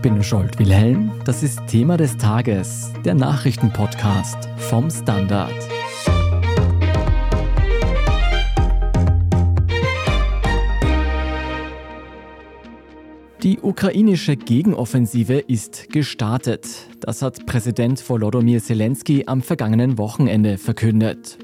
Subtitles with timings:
[0.00, 1.12] Ich bin Scholt Wilhelm.
[1.26, 5.52] Das ist Thema des Tages, der Nachrichtenpodcast vom Standard.
[13.42, 16.66] Die ukrainische Gegenoffensive ist gestartet.
[17.00, 21.36] Das hat Präsident Volodymyr Zelensky am vergangenen Wochenende verkündet.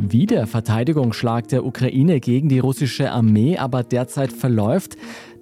[0.00, 4.96] Wie der Verteidigungsschlag der Ukraine gegen die russische Armee aber derzeit verläuft,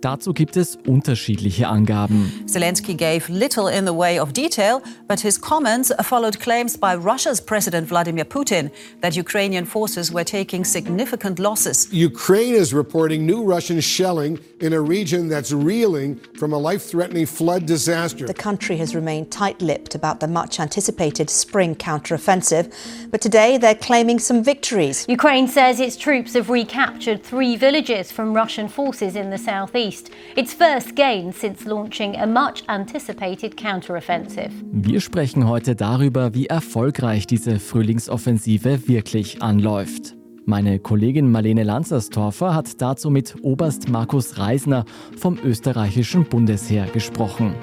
[0.06, 2.30] Dazu gibt es unterschiedliche Angaben.
[2.46, 7.40] Zelensky gave little in the way of detail, but his comments followed claims by Russia's
[7.40, 8.70] President Vladimir Putin
[9.00, 11.88] that Ukrainian forces were taking significant losses.
[11.90, 17.66] Ukraine is reporting new Russian shelling in a region that's reeling from a life-threatening flood
[17.66, 18.28] disaster.
[18.28, 22.72] The country has remained tight-lipped about the much anticipated spring counteroffensive,
[23.10, 25.04] but today they're claiming some victories.
[25.08, 29.95] Ukraine says its troops have recaptured three villages from Russian forces in the southeast.
[29.96, 34.50] East, its first gain since launching a much anticipated counteroffensive.
[34.72, 40.14] Wir sprechen heute darüber, wie erfolgreich diese Frühlingsoffensive wirklich anläuft.
[40.44, 44.84] Meine Kollegin Marlene Lanzerstorfer hat dazu mit Oberst Markus Reisner
[45.16, 47.54] vom österreichischen Bundesheer gesprochen.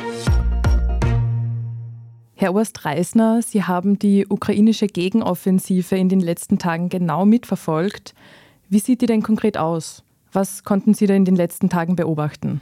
[2.35, 8.13] Herr Oberst Reisner, Sie haben die ukrainische Gegenoffensive in den letzten Tagen genau mitverfolgt.
[8.69, 10.02] Wie sieht die denn konkret aus?
[10.33, 12.61] Was konnten Sie da in den letzten Tagen beobachten?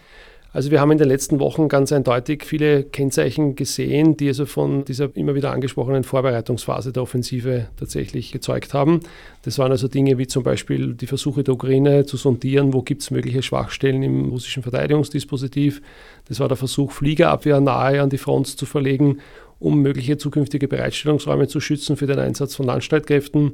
[0.54, 4.84] Also wir haben in den letzten Wochen ganz eindeutig viele Kennzeichen gesehen, die also von
[4.84, 9.00] dieser immer wieder angesprochenen Vorbereitungsphase der Offensive tatsächlich gezeugt haben.
[9.44, 13.02] Das waren also Dinge wie zum Beispiel die Versuche der Ukraine zu sondieren, wo gibt
[13.02, 15.82] es mögliche Schwachstellen im russischen Verteidigungsdispositiv.
[16.28, 19.20] Das war der Versuch, Fliegerabwehr nahe an die Front zu verlegen,
[19.60, 23.54] um mögliche zukünftige Bereitstellungsräume zu schützen für den Einsatz von Landstreitkräften.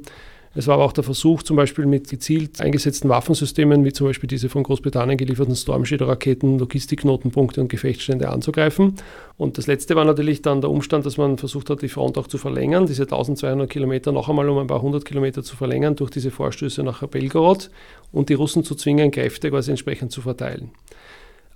[0.54, 4.28] Es war aber auch der Versuch, zum Beispiel mit gezielt eingesetzten Waffensystemen, wie zum Beispiel
[4.28, 8.94] diese von Großbritannien gelieferten Storm Shadow-Raketen, Logistikknotenpunkte und Gefechtsstände anzugreifen.
[9.36, 12.26] Und das letzte war natürlich dann der Umstand, dass man versucht hat, die Front auch
[12.26, 16.10] zu verlängern, diese 1200 Kilometer noch einmal um ein paar hundert Kilometer zu verlängern durch
[16.10, 17.70] diese Vorstöße nach Belgorod
[18.10, 20.70] und die Russen zu zwingen, Kräfte quasi entsprechend zu verteilen.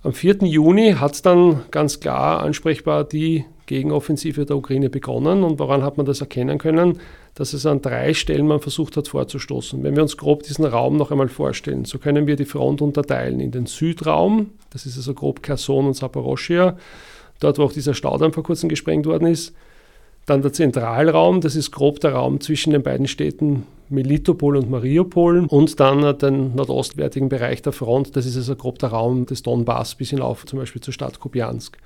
[0.03, 0.39] Am 4.
[0.43, 5.43] Juni hat es dann ganz klar ansprechbar die Gegenoffensive der Ukraine begonnen.
[5.43, 6.99] Und woran hat man das erkennen können?
[7.35, 9.83] Dass es an drei Stellen man versucht hat vorzustoßen.
[9.83, 13.39] Wenn wir uns grob diesen Raum noch einmal vorstellen, so können wir die Front unterteilen
[13.39, 16.77] in den Südraum, das ist also grob Kherson und Saporoschia,
[17.39, 19.53] dort wo auch dieser Staudamm vor kurzem gesprengt worden ist.
[20.25, 25.45] Dann der Zentralraum, das ist grob der Raum zwischen den beiden Städten Melitopol und Mariupol
[25.47, 29.95] und dann den nordostwärtigen Bereich der Front, das ist also grob der Raum des Donbass
[29.95, 31.77] bis hinauf zum Beispiel zur Stadt Kupiansk.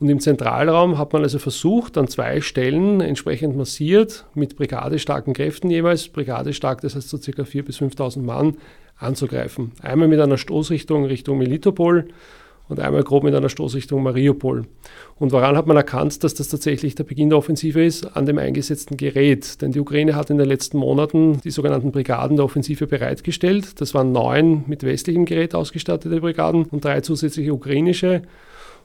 [0.00, 5.70] Und im Zentralraum hat man also versucht, an zwei Stellen entsprechend massiert, mit brigadestarken Kräften
[5.70, 7.42] jeweils, brigadestark, das heißt so ca.
[7.42, 8.56] 4.000 bis 5.000 Mann,
[8.96, 9.72] anzugreifen.
[9.80, 12.08] Einmal mit einer Stoßrichtung Richtung Melitopol
[12.68, 14.64] und einmal grob mit einer Stoßrichtung Mariupol.
[15.18, 18.16] Und woran hat man erkannt, dass das tatsächlich der Beginn der Offensive ist?
[18.16, 19.60] An dem eingesetzten Gerät.
[19.60, 23.80] Denn die Ukraine hat in den letzten Monaten die sogenannten Brigaden der Offensive bereitgestellt.
[23.80, 28.22] Das waren neun mit westlichem Gerät ausgestattete Brigaden und drei zusätzliche ukrainische.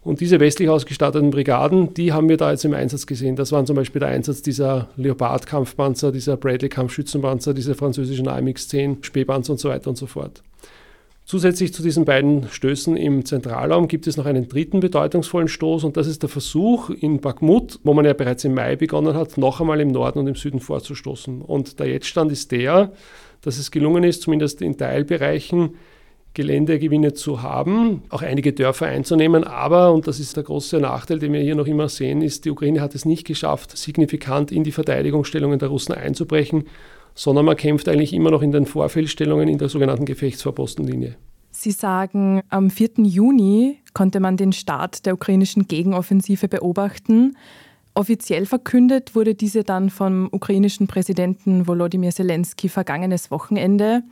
[0.01, 3.35] Und diese westlich ausgestatteten Brigaden, die haben wir da jetzt im Einsatz gesehen.
[3.35, 9.59] Das waren zum Beispiel der Einsatz dieser Leopard-Kampfpanzer, dieser Bradley-Kampfschützenpanzer, diese französischen AMX-10 Spähpanzer und
[9.59, 10.43] so weiter und so fort.
[11.27, 15.97] Zusätzlich zu diesen beiden Stößen im Zentralraum gibt es noch einen dritten bedeutungsvollen Stoß und
[15.97, 19.59] das ist der Versuch in Bakhmut, wo man ja bereits im Mai begonnen hat, noch
[19.59, 21.41] einmal im Norden und im Süden vorzustoßen.
[21.41, 22.93] Und der Jetztstand ist der,
[23.41, 25.71] dass es gelungen ist, zumindest in Teilbereichen
[26.37, 29.43] Geländegewinne zu haben, auch einige Dörfer einzunehmen.
[29.43, 32.51] Aber, und das ist der große Nachteil, den wir hier noch immer sehen, ist, die
[32.51, 36.63] Ukraine hat es nicht geschafft, signifikant in die Verteidigungsstellungen der Russen einzubrechen
[37.17, 41.15] sondern man kämpft eigentlich immer noch in den Vorfeldstellungen in der sogenannten Gefechtsvorpostenlinie.
[41.49, 42.89] Sie sagen, am 4.
[42.97, 47.35] Juni konnte man den Start der ukrainischen Gegenoffensive beobachten.
[47.95, 54.03] Offiziell verkündet wurde diese dann vom ukrainischen Präsidenten Volodymyr Zelensky vergangenes Wochenende.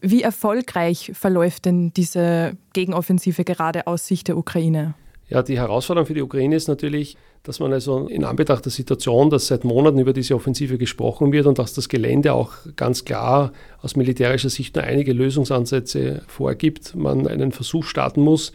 [0.00, 4.94] Wie erfolgreich verläuft denn diese Gegenoffensive gerade aus Sicht der Ukraine?
[5.28, 9.30] Ja, die Herausforderung für die Ukraine ist natürlich, dass man also in Anbetracht der Situation,
[9.30, 13.52] dass seit Monaten über diese Offensive gesprochen wird und dass das Gelände auch ganz klar
[13.82, 18.52] aus militärischer Sicht nur einige Lösungsansätze vorgibt, man einen Versuch starten muss,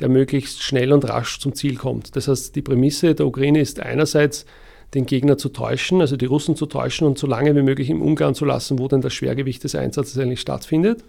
[0.00, 2.16] der möglichst schnell und rasch zum Ziel kommt.
[2.16, 4.46] Das heißt, die Prämisse der Ukraine ist einerseits,
[4.94, 8.00] den Gegner zu täuschen, also die Russen zu täuschen und so lange wie möglich im
[8.00, 11.04] Ungarn zu lassen, wo denn das Schwergewicht des Einsatzes eigentlich stattfindet.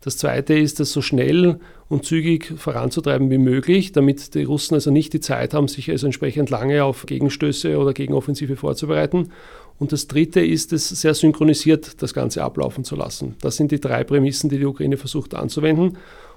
[0.00, 1.58] Das Zweite ist, das so schnell
[1.88, 6.06] und zügig voranzutreiben wie möglich, damit die Russen also nicht die Zeit haben, sich also
[6.06, 9.30] entsprechend lange auf Gegenstöße oder Gegenoffensive vorzubereiten.
[9.78, 13.36] Und das Dritte ist, es sehr synchronisiert das Ganze ablaufen zu lassen.
[13.40, 15.96] Das sind die drei Prämissen, die die Ukraine versucht anzuwenden.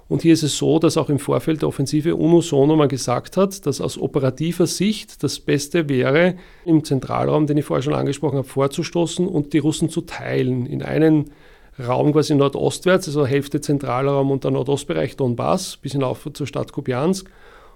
[0.09, 3.65] Und hier ist es so, dass auch im Vorfeld der Offensive unisono mal gesagt hat,
[3.65, 8.47] dass aus operativer Sicht das Beste wäre, im Zentralraum, den ich vorher schon angesprochen habe,
[8.47, 11.31] vorzustoßen und die Russen zu teilen in einen
[11.79, 17.29] Raum quasi nordostwärts, also Hälfte Zentralraum und der Nordostbereich Donbass bis hinauf zur Stadt Kupiansk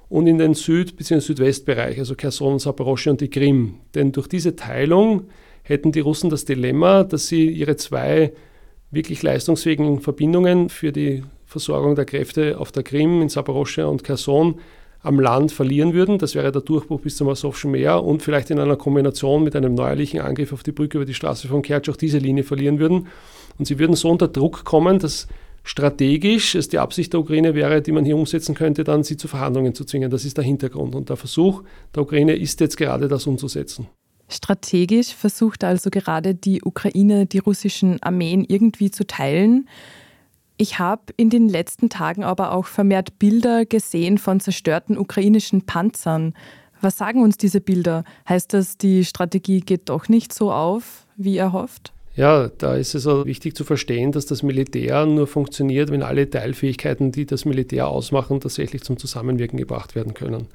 [0.10, 1.20] und in den Süd- bzw.
[1.20, 3.76] Südwestbereich, also Kherson, Saporosche und die Krim.
[3.94, 5.28] Denn durch diese Teilung
[5.64, 8.34] hätten die Russen das Dilemma, dass sie ihre zwei
[8.90, 14.56] wirklich leistungsfähigen Verbindungen für die Versorgung der Kräfte auf der Krim, in Saporosche und Kherson
[15.02, 16.18] am Land verlieren würden.
[16.18, 19.74] Das wäre der Durchbruch bis zum Asowschen Meer und vielleicht in einer Kombination mit einem
[19.74, 23.08] neuerlichen Angriff auf die Brücke über die Straße von Kertsch auch diese Linie verlieren würden.
[23.60, 25.28] Und sie würden so unter Druck kommen, dass
[25.64, 29.28] strategisch es die Absicht der Ukraine wäre, die man hier umsetzen könnte, dann sie zu
[29.28, 30.10] Verhandlungen zu zwingen.
[30.10, 30.96] Das ist der Hintergrund.
[30.96, 31.64] Und der Versuch
[31.94, 33.90] der Ukraine ist jetzt gerade das umzusetzen.
[34.30, 39.68] Strategisch versucht also gerade die Ukraine, die russischen Armeen irgendwie zu teilen.
[40.62, 46.36] Ich habe in den letzten Tagen aber auch vermehrt Bilder gesehen von zerstörten ukrainischen Panzern.
[46.82, 48.04] Was sagen uns diese Bilder?
[48.30, 51.94] Heißt das, die Strategie geht doch nicht so auf, wie erhofft?
[52.16, 56.30] Ja, da ist es auch wichtig zu verstehen, dass das Militär nur funktioniert, wenn alle
[56.30, 60.48] Teilfähigkeiten, die das Militär ausmachen, tatsächlich zum Zusammenwirken gebracht werden können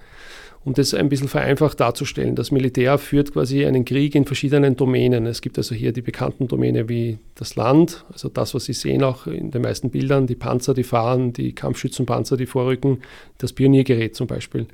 [0.66, 2.34] um das ein bisschen vereinfacht darzustellen.
[2.34, 5.24] Das Militär führt quasi einen Krieg in verschiedenen Domänen.
[5.24, 9.04] Es gibt also hier die bekannten Domäne wie das Land, also das, was Sie sehen
[9.04, 12.98] auch in den meisten Bildern, die Panzer, die fahren, die Kampfschützenpanzer, die vorrücken,
[13.38, 14.66] das Pioniergerät zum Beispiel.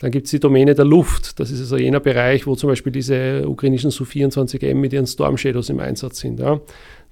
[0.00, 1.38] Dann gibt es die Domäne der Luft.
[1.38, 5.70] Das ist also jener Bereich, wo zum Beispiel diese ukrainischen Su-24M mit ihren Storm Shadows
[5.70, 6.40] im Einsatz sind.
[6.40, 6.60] Ja.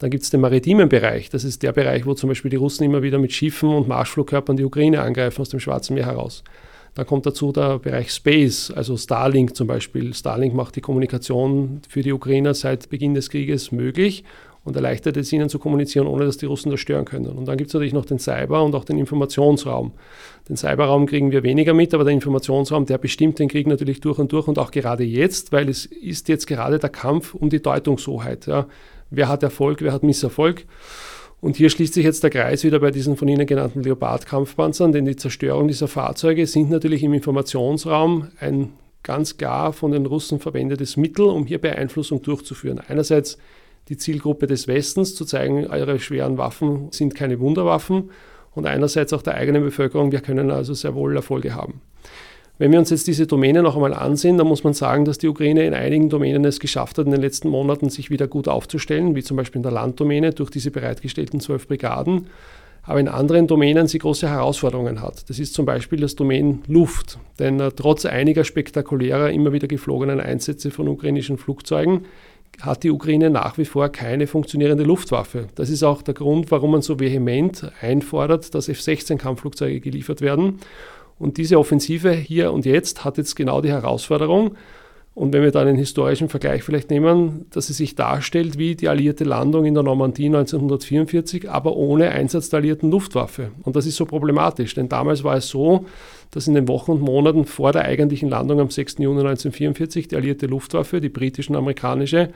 [0.00, 1.30] Dann gibt es den maritimen Bereich.
[1.30, 4.56] Das ist der Bereich, wo zum Beispiel die Russen immer wieder mit Schiffen und Marschflugkörpern
[4.56, 6.42] die Ukraine angreifen aus dem Schwarzen Meer heraus.
[6.96, 10.14] Da kommt dazu der Bereich Space, also Starlink zum Beispiel.
[10.14, 14.24] Starlink macht die Kommunikation für die Ukrainer seit Beginn des Krieges möglich
[14.64, 17.26] und erleichtert es ihnen zu kommunizieren, ohne dass die Russen das stören können.
[17.26, 19.92] Und dann gibt es natürlich noch den Cyber- und auch den Informationsraum.
[20.48, 24.18] Den Cyberraum kriegen wir weniger mit, aber der Informationsraum, der bestimmt den Krieg natürlich durch
[24.18, 27.60] und durch und auch gerade jetzt, weil es ist jetzt gerade der Kampf um die
[27.60, 28.46] Deutungshoheit.
[28.46, 28.68] Ja.
[29.10, 30.64] Wer hat Erfolg, wer hat Misserfolg?
[31.46, 35.04] Und hier schließt sich jetzt der Kreis wieder bei diesen von Ihnen genannten Leopard-Kampfpanzern, denn
[35.04, 38.72] die Zerstörung dieser Fahrzeuge sind natürlich im Informationsraum ein
[39.04, 42.80] ganz klar von den Russen verwendetes Mittel, um hier Beeinflussung durchzuführen.
[42.88, 43.38] Einerseits
[43.88, 48.10] die Zielgruppe des Westens zu zeigen, eure schweren Waffen sind keine Wunderwaffen
[48.56, 51.80] und einerseits auch der eigenen Bevölkerung, wir können also sehr wohl Erfolge haben.
[52.58, 55.28] Wenn wir uns jetzt diese Domäne noch einmal ansehen, dann muss man sagen, dass die
[55.28, 59.14] Ukraine in einigen Domänen es geschafft hat, in den letzten Monaten sich wieder gut aufzustellen,
[59.14, 62.28] wie zum Beispiel in der Landdomäne durch diese bereitgestellten zwölf Brigaden.
[62.82, 65.28] Aber in anderen Domänen sie große Herausforderungen hat.
[65.28, 67.18] Das ist zum Beispiel das Domain Luft.
[67.38, 72.04] Denn äh, trotz einiger spektakulärer, immer wieder geflogenen Einsätze von ukrainischen Flugzeugen
[72.62, 75.48] hat die Ukraine nach wie vor keine funktionierende Luftwaffe.
[75.56, 80.60] Das ist auch der Grund, warum man so vehement einfordert, dass F-16-Kampfflugzeuge geliefert werden.
[81.18, 84.56] Und diese Offensive hier und jetzt hat jetzt genau die Herausforderung,
[85.16, 88.90] und wenn wir dann einen historischen Vergleich vielleicht nehmen, dass sie sich darstellt wie die
[88.90, 93.50] alliierte Landung in der Normandie 1944, aber ohne Einsatz der alliierten Luftwaffe.
[93.62, 95.86] Und das ist so problematisch, denn damals war es so,
[96.32, 98.96] dass in den Wochen und Monaten vor der eigentlichen Landung am 6.
[98.98, 102.28] Juni 1944 die alliierte Luftwaffe, die britische und amerikanische,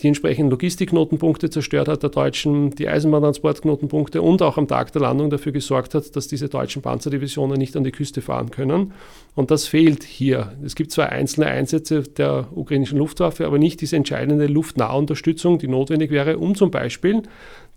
[0.00, 5.30] die entsprechenden Logistikknotenpunkte zerstört hat, der Deutschen die Eisenbahntransportknotenpunkte und auch am Tag der Landung
[5.30, 8.92] dafür gesorgt hat, dass diese deutschen Panzerdivisionen nicht an die Küste fahren können.
[9.34, 10.52] Und das fehlt hier.
[10.62, 16.10] Es gibt zwar einzelne Einsätze der ukrainischen Luftwaffe, aber nicht diese entscheidende Luftnahunterstützung, die notwendig
[16.10, 17.22] wäre, um zum Beispiel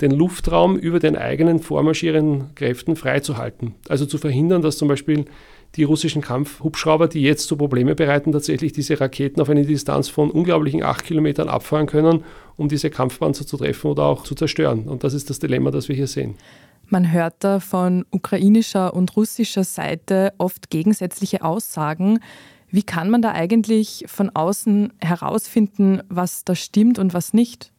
[0.01, 3.75] den Luftraum über den eigenen vormarschierenden Kräften freizuhalten.
[3.87, 5.25] Also zu verhindern, dass zum Beispiel
[5.75, 10.31] die russischen Kampfhubschrauber, die jetzt so Probleme bereiten, tatsächlich diese Raketen auf eine Distanz von
[10.31, 12.23] unglaublichen acht Kilometern abfahren können,
[12.57, 14.87] um diese Kampfpanzer zu treffen oder auch zu zerstören.
[14.87, 16.35] Und das ist das Dilemma, das wir hier sehen.
[16.87, 22.19] Man hört da von ukrainischer und russischer Seite oft gegensätzliche Aussagen.
[22.71, 27.71] Wie kann man da eigentlich von außen herausfinden, was da stimmt und was nicht?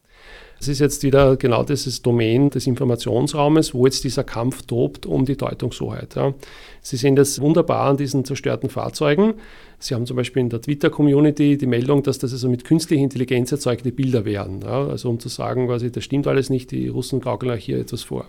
[0.61, 5.25] Es ist jetzt wieder genau dieses Domain des Informationsraumes, wo jetzt dieser Kampf tobt um
[5.25, 6.17] die Deutungshoheit.
[6.17, 6.35] Ja.
[6.83, 9.35] Sie sehen das wunderbar an diesen zerstörten Fahrzeugen.
[9.79, 13.51] Sie haben zum Beispiel in der Twitter-Community die Meldung, dass das also mit künstlicher Intelligenz
[13.51, 14.61] erzeugte Bilder wären.
[14.61, 14.87] Ja.
[14.87, 18.03] Also um zu sagen, quasi, das stimmt alles nicht, die Russen gaukeln euch hier etwas
[18.03, 18.29] vor.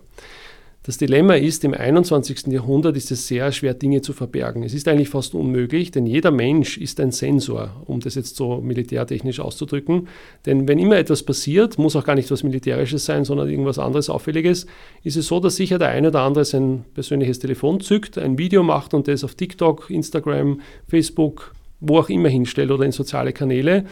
[0.83, 2.47] Das Dilemma ist, im 21.
[2.47, 4.63] Jahrhundert ist es sehr schwer, Dinge zu verbergen.
[4.63, 8.61] Es ist eigentlich fast unmöglich, denn jeder Mensch ist ein Sensor, um das jetzt so
[8.61, 10.07] militärtechnisch auszudrücken.
[10.47, 14.09] Denn wenn immer etwas passiert, muss auch gar nicht was Militärisches sein, sondern irgendwas anderes
[14.09, 14.65] Auffälliges,
[15.03, 18.63] ist es so, dass sicher der eine oder andere sein persönliches Telefon zückt, ein Video
[18.63, 23.85] macht und das auf TikTok, Instagram, Facebook, wo auch immer hinstellt oder in soziale Kanäle.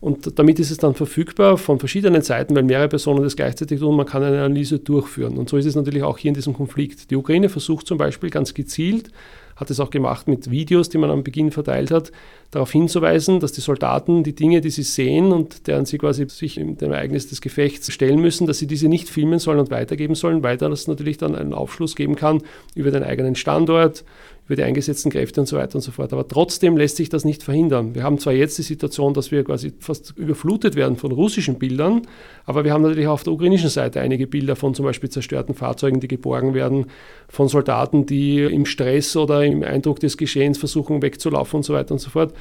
[0.00, 3.96] Und damit ist es dann verfügbar von verschiedenen Seiten, weil mehrere Personen das gleichzeitig tun.
[3.96, 5.38] Man kann eine Analyse durchführen.
[5.38, 7.10] Und so ist es natürlich auch hier in diesem Konflikt.
[7.10, 9.10] Die Ukraine versucht zum Beispiel ganz gezielt,
[9.56, 12.12] hat es auch gemacht mit Videos, die man am Beginn verteilt hat,
[12.50, 16.56] darauf hinzuweisen, dass die Soldaten die Dinge, die sie sehen und deren sie quasi sich
[16.56, 20.42] dem Ereignis des Gefechts stellen müssen, dass sie diese nicht filmen sollen und weitergeben sollen,
[20.42, 22.42] weil das natürlich dann einen Aufschluss geben kann
[22.74, 24.04] über den eigenen Standort,
[24.46, 26.12] über die eingesetzten Kräfte und so weiter und so fort.
[26.12, 27.94] Aber trotzdem lässt sich das nicht verhindern.
[27.94, 32.02] Wir haben zwar jetzt die Situation, dass wir quasi fast überflutet werden von russischen Bildern,
[32.44, 35.54] aber wir haben natürlich auch auf der ukrainischen Seite einige Bilder von zum Beispiel zerstörten
[35.54, 36.86] Fahrzeugen, die geborgen werden,
[37.28, 41.92] von Soldaten, die im Stress oder im Eindruck des Geschehens versuchen wegzulaufen und so weiter
[41.92, 42.32] und so fort.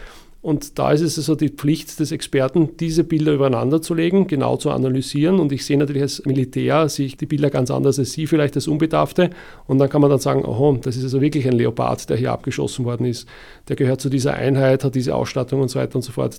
[0.41, 4.57] Und da ist es also die Pflicht des Experten, diese Bilder übereinander zu legen, genau
[4.57, 5.39] zu analysieren.
[5.39, 8.55] Und ich sehe natürlich als Militär, sehe ich die Bilder ganz anders als Sie, vielleicht
[8.55, 9.31] als Unbedarfte.
[9.65, 12.31] Und dann kann man dann sagen, oh, das ist also wirklich ein Leopard, der hier
[12.31, 13.27] abgeschossen worden ist.
[13.69, 16.37] Der gehört zu dieser Einheit, hat diese Ausstattung und so weiter und so fort.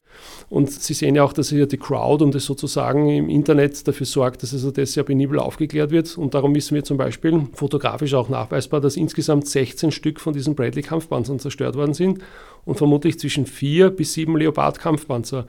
[0.49, 4.07] Und Sie sehen ja auch, dass hier die Crowd und das sozusagen im Internet dafür
[4.07, 6.17] sorgt, dass also das sehr penibel aufgeklärt wird.
[6.17, 10.55] Und darum wissen wir zum Beispiel fotografisch auch nachweisbar, dass insgesamt 16 Stück von diesen
[10.55, 12.21] Bradley-Kampfpanzern zerstört worden sind
[12.67, 15.47] und vermutlich zwischen vier bis sieben Leopard-Kampfpanzer.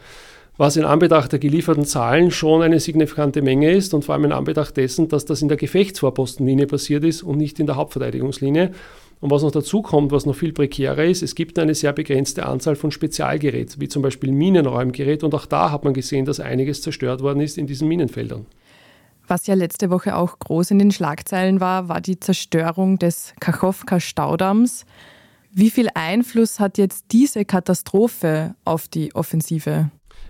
[0.55, 4.31] Was in Anbetracht der gelieferten Zahlen schon eine signifikante Menge ist und vor allem in
[4.31, 8.71] Anbetracht dessen, dass das in der Gefechtsvorpostenlinie passiert ist und nicht in der Hauptverteidigungslinie.
[9.19, 12.45] Und was noch dazu kommt, was noch viel prekärer ist, es gibt eine sehr begrenzte
[12.45, 15.23] Anzahl von Spezialgeräten, wie zum Beispiel Minenräumgerät.
[15.23, 18.47] Und auch da hat man gesehen, dass einiges zerstört worden ist in diesen Minenfeldern.
[19.27, 24.85] Was ja letzte Woche auch groß in den Schlagzeilen war, war die Zerstörung des Kachowka-Staudamms.
[25.51, 29.89] Wie viel Einfluss hat jetzt diese Katastrophe auf die Offensive?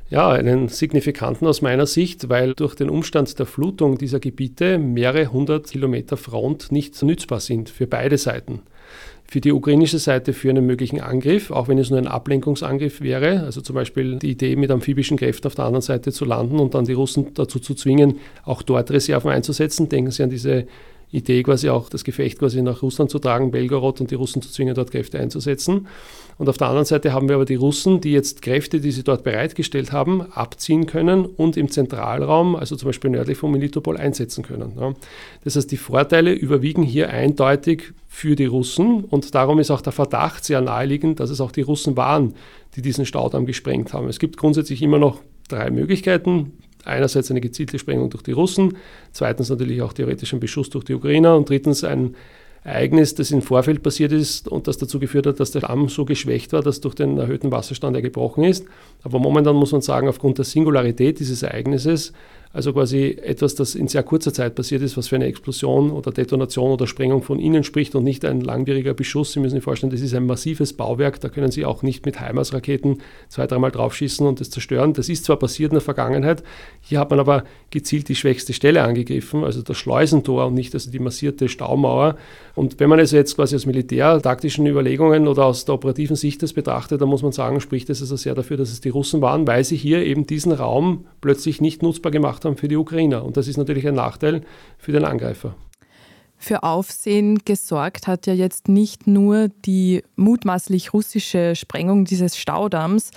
[0.09, 5.33] Ja, einen signifikanten aus meiner Sicht, weil durch den Umstand der Flutung dieser Gebiete mehrere
[5.33, 8.61] hundert Kilometer Front nicht nützbar sind für beide Seiten.
[9.29, 13.41] Für die ukrainische Seite für einen möglichen Angriff, auch wenn es nur ein Ablenkungsangriff wäre,
[13.41, 16.73] also zum Beispiel die Idee, mit amphibischen Kräften auf der anderen Seite zu landen und
[16.73, 19.89] dann die Russen dazu zu zwingen, auch dort Reserven einzusetzen.
[19.89, 20.67] Denken Sie an diese
[21.11, 24.51] Idee, quasi auch das Gefecht quasi nach Russland zu tragen, Belgorod und die Russen zu
[24.51, 25.87] zwingen, dort Kräfte einzusetzen.
[26.37, 29.03] Und auf der anderen Seite haben wir aber die Russen, die jetzt Kräfte, die sie
[29.03, 34.43] dort bereitgestellt haben, abziehen können und im Zentralraum, also zum Beispiel nördlich von Melitopol, einsetzen
[34.43, 34.95] können.
[35.43, 39.93] Das heißt, die Vorteile überwiegen hier eindeutig für die Russen und darum ist auch der
[39.93, 42.33] Verdacht sehr naheliegend, dass es auch die Russen waren,
[42.75, 44.07] die diesen Staudamm gesprengt haben.
[44.07, 46.51] Es gibt grundsätzlich immer noch drei Möglichkeiten.
[46.87, 48.77] Einerseits eine gezielte Sprengung durch die Russen,
[49.11, 52.15] zweitens natürlich auch theoretischen Beschuss durch die Ukrainer und drittens ein
[52.63, 56.03] Ereignis, das im Vorfeld passiert ist und das dazu geführt hat, dass der Damm so
[56.03, 58.65] geschwächt war, dass durch den erhöhten Wasserstand er gebrochen ist.
[59.03, 62.11] Aber momentan muss man sagen, aufgrund der Singularität dieses Ereignisses
[62.57, 66.11] also quasi etwas, das in sehr kurzer Zeit passiert ist, was für eine Explosion oder
[66.11, 69.33] Detonation oder Sprengung von innen spricht und nicht ein langwieriger Beschuss.
[69.33, 72.19] Sie müssen sich vorstellen, das ist ein massives Bauwerk, da können Sie auch nicht mit
[72.19, 72.97] HIMARS-Raketen
[73.29, 74.93] zwei, dreimal draufschießen und das zerstören.
[74.93, 76.41] Das ist zwar passiert in der Vergangenheit,
[76.81, 80.89] hier hat man aber gezielt die schwächste Stelle angegriffen, also das Schleusentor und nicht also
[80.89, 82.17] die massierte Staumauer.
[82.55, 86.53] Und wenn man es jetzt quasi aus militärtaktischen Überlegungen oder aus der operativen Sicht das
[86.53, 89.45] betrachtet, dann muss man sagen, spricht es also sehr dafür, dass es die Russen waren,
[89.45, 93.23] weil sie hier eben diesen Raum plötzlich nicht nutzbar gemacht gemacht haben für die Ukrainer.
[93.23, 94.41] Und das ist natürlich ein Nachteil
[94.77, 95.55] für den Angreifer.
[96.37, 103.11] Für Aufsehen gesorgt hat ja jetzt nicht nur die mutmaßlich russische Sprengung dieses Staudamms,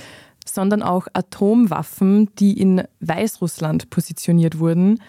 [0.47, 5.01] sondern auch Atomwaffen, die in Weißrussland positioniert wurden.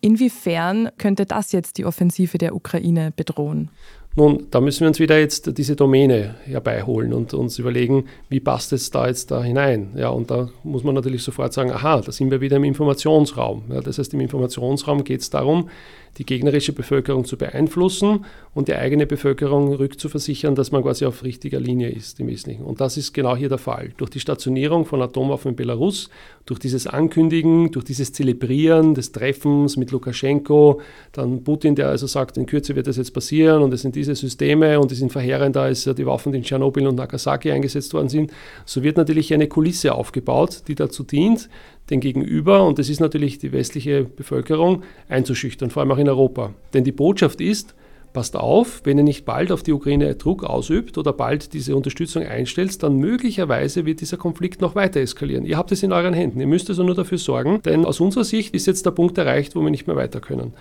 [0.00, 3.70] Inwiefern könnte das jetzt die Offensive der Ukraine bedrohen?
[4.14, 8.74] Nun, da müssen wir uns wieder jetzt diese Domäne herbeiholen und uns überlegen, wie passt
[8.74, 9.92] es da jetzt da hinein?
[9.96, 13.64] Ja, und da muss man natürlich sofort sagen, aha, da sind wir wieder im Informationsraum.
[13.70, 15.70] Ja, das heißt, im Informationsraum geht es darum,
[16.18, 21.58] die gegnerische Bevölkerung zu beeinflussen und die eigene Bevölkerung rückzuversichern, dass man quasi auf richtiger
[21.58, 22.64] Linie ist im Wesentlichen.
[22.64, 23.92] Und das ist genau hier der Fall.
[23.96, 26.10] Durch die Stationierung von Atomwaffen in Belarus,
[26.44, 30.80] durch dieses Ankündigen, durch dieses Zelebrieren des Treffens mit Lukaschenko,
[31.12, 34.14] dann Putin, der also sagt, in Kürze wird das jetzt passieren und es sind diese
[34.14, 38.08] Systeme und es sind verheerender als die Waffen, die in Tschernobyl und Nagasaki eingesetzt worden
[38.08, 38.32] sind,
[38.66, 41.48] so wird natürlich eine Kulisse aufgebaut, die dazu dient,
[41.90, 46.52] den Gegenüber, und das ist natürlich die westliche Bevölkerung, einzuschüchtern, vor allem auch in Europa.
[46.74, 47.74] Denn die Botschaft ist,
[48.12, 52.24] passt auf, wenn ihr nicht bald auf die Ukraine Druck ausübt oder bald diese Unterstützung
[52.24, 55.44] einstellt, dann möglicherweise wird dieser Konflikt noch weiter eskalieren.
[55.44, 58.24] Ihr habt es in euren Händen, ihr müsst also nur dafür sorgen, denn aus unserer
[58.24, 60.52] Sicht ist jetzt der Punkt erreicht, wo wir nicht mehr weiter können.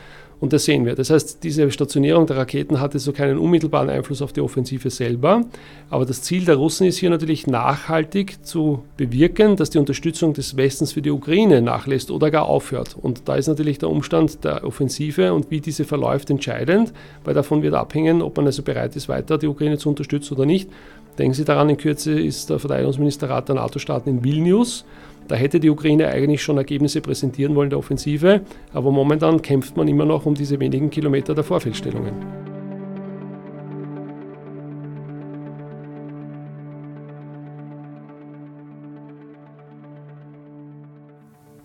[0.42, 0.96] Und das sehen wir.
[0.96, 5.46] Das heißt, diese Stationierung der Raketen hatte so keinen unmittelbaren Einfluss auf die Offensive selber.
[5.92, 10.58] Aber das Ziel der Russen ist hier natürlich nachhaltig zu bewirken, dass die Unterstützung des
[10.58, 12.98] Westens für die Ukraine nachlässt oder gar aufhört.
[13.00, 16.92] Und da ist natürlich der Umstand der Offensive und wie diese verläuft entscheidend,
[17.24, 20.48] weil davon wird abhängen, ob man also bereit ist, weiter die Ukraine zu unterstützen oder
[20.48, 20.68] nicht.
[21.20, 24.86] Denken Sie daran, in Kürze ist der Verteidigungsministerrat der NATO-Staaten in Vilnius.
[25.32, 28.42] Da hätte die Ukraine eigentlich schon Ergebnisse präsentieren wollen der Offensive,
[28.74, 32.12] aber momentan kämpft man immer noch um diese wenigen Kilometer der Vorfeldstellungen.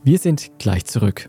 [0.05, 1.29] Wir sind gleich zurück.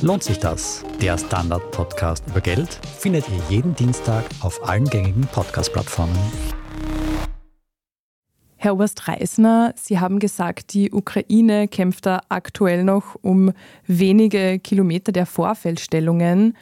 [0.00, 0.84] Lohnt sich das?
[1.02, 6.16] Der Standard-Podcast über Geld findet ihr jeden Dienstag auf allen gängigen Podcast-Plattformen.
[8.54, 13.52] Herr Oberst Reisner, Sie haben gesagt, die Ukraine kämpft da aktuell noch um
[13.88, 16.56] wenige Kilometer der Vorfeldstellungen.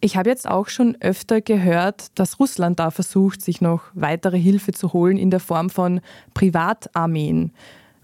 [0.00, 4.70] Ich habe jetzt auch schon öfter gehört, dass Russland da versucht, sich noch weitere Hilfe
[4.70, 6.00] zu holen in der Form von
[6.34, 7.52] Privatarmeen.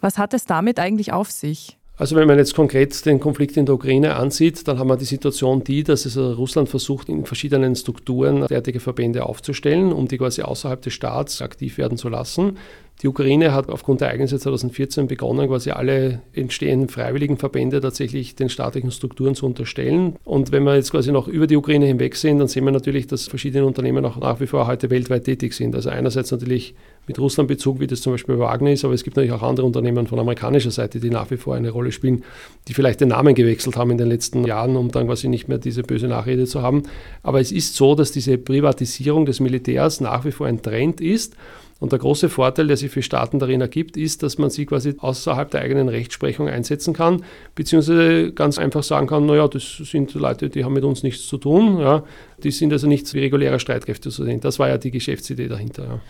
[0.00, 1.78] Was hat es damit eigentlich auf sich?
[1.98, 5.06] Also wenn man jetzt konkret den Konflikt in der Ukraine ansieht, dann haben wir die
[5.06, 10.42] Situation die, dass es Russland versucht, in verschiedenen Strukturen derartige Verbände aufzustellen, um die quasi
[10.42, 12.58] außerhalb des Staats aktiv werden zu lassen.
[13.02, 18.48] Die Ukraine hat aufgrund der Ereignisse 2014 begonnen, quasi alle entstehenden freiwilligen Verbände tatsächlich den
[18.48, 20.16] staatlichen Strukturen zu unterstellen.
[20.24, 23.06] Und wenn wir jetzt quasi noch über die Ukraine hinweg sehen, dann sehen wir natürlich,
[23.06, 25.74] dass verschiedene Unternehmen auch nach wie vor heute weltweit tätig sind.
[25.74, 26.74] Also einerseits natürlich
[27.06, 30.06] mit Russland-Bezug, wie das zum Beispiel Wagner ist, aber es gibt natürlich auch andere Unternehmen
[30.06, 32.24] von amerikanischer Seite, die nach wie vor eine Rolle spielen,
[32.66, 35.58] die vielleicht den Namen gewechselt haben in den letzten Jahren, um dann quasi nicht mehr
[35.58, 36.84] diese böse Nachrede zu haben.
[37.22, 41.36] Aber es ist so, dass diese Privatisierung des Militärs nach wie vor ein Trend ist.
[41.78, 44.94] Und der große Vorteil, der sich für Staaten darin ergibt, ist, dass man sie quasi
[44.96, 47.22] außerhalb der eigenen Rechtsprechung einsetzen kann,
[47.54, 51.36] beziehungsweise ganz einfach sagen kann, naja, das sind Leute, die haben mit uns nichts zu
[51.36, 52.02] tun, ja,
[52.42, 54.40] die sind also nicht wie reguläre Streitkräfte zu sehen.
[54.40, 55.84] Das war ja die Geschäftsidee dahinter.
[55.84, 56.00] Ja.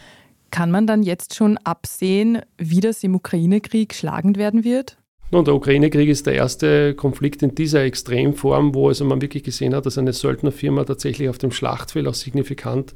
[0.52, 4.96] Kann man dann jetzt schon absehen, wie das im Ukraine-Krieg schlagend werden wird?
[5.32, 9.74] Nun, der Ukraine-Krieg ist der erste Konflikt in dieser Extremform, wo also man wirklich gesehen
[9.74, 12.94] hat, dass eine Söldnerfirma tatsächlich auf dem Schlachtfeld auch signifikant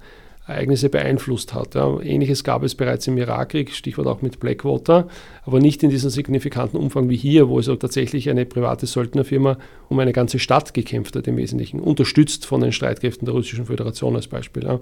[0.50, 1.74] Ereignisse beeinflusst hat.
[1.74, 2.00] Ja.
[2.00, 5.08] Ähnliches gab es bereits im Irakkrieg, Stichwort auch mit Blackwater,
[5.44, 9.58] aber nicht in diesem signifikanten Umfang wie hier, wo es auch tatsächlich eine private Söldnerfirma
[9.88, 14.16] um eine ganze Stadt gekämpft hat im Wesentlichen, unterstützt von den Streitkräften der Russischen Föderation
[14.16, 14.64] als Beispiel.
[14.64, 14.80] Ja.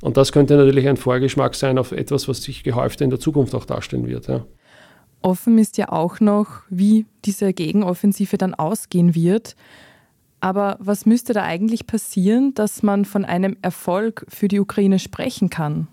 [0.00, 3.54] Und das könnte natürlich ein Vorgeschmack sein auf etwas, was sich gehäuft in der Zukunft
[3.54, 4.28] auch darstellen wird.
[4.28, 4.44] Ja.
[5.22, 9.56] Offen ist ja auch noch, wie diese Gegenoffensive dann ausgehen wird.
[10.40, 15.50] Aber was müsste da eigentlich passieren, dass man von einem Erfolg für die Ukraine sprechen
[15.50, 15.88] kann?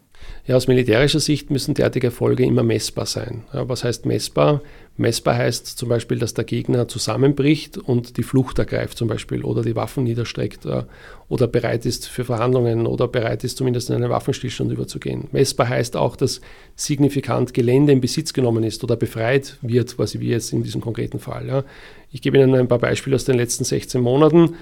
[0.45, 3.43] Ja, aus militärischer Sicht müssen derartige Erfolge immer messbar sein.
[3.51, 4.61] Was heißt messbar?
[4.95, 9.63] Messbar heißt zum Beispiel, dass der Gegner zusammenbricht und die Flucht ergreift zum Beispiel oder
[9.63, 10.83] die Waffen niederstreckt äh,
[11.29, 15.29] oder bereit ist für Verhandlungen oder bereit ist zumindest in einen Waffenstillstand überzugehen.
[15.31, 16.41] Messbar heißt auch, dass
[16.75, 21.19] signifikant Gelände in Besitz genommen ist oder befreit wird, quasi wie jetzt in diesem konkreten
[21.19, 21.63] Fall.
[22.11, 24.55] Ich gebe Ihnen ein paar Beispiele aus den letzten 16 Monaten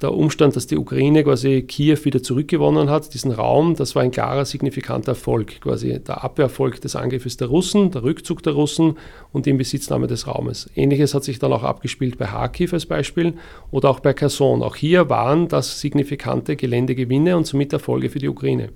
[0.00, 4.12] der Umstand, dass die Ukraine quasi Kiew wieder zurückgewonnen hat, diesen Raum, das war ein
[4.12, 8.96] klarer, signifikanter Erfolg, quasi der Abwehrerfolg des Angriffes der Russen, der Rückzug der Russen
[9.32, 10.70] und die Inbesitznahme des Raumes.
[10.76, 13.34] Ähnliches hat sich dann auch abgespielt bei Kharkiv als Beispiel
[13.72, 14.62] oder auch bei Kherson.
[14.62, 18.70] Auch hier waren das signifikante Geländegewinne und somit Erfolge für die Ukraine.